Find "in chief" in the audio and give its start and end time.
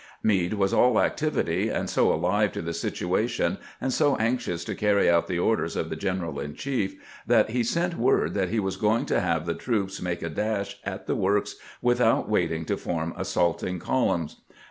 6.39-6.95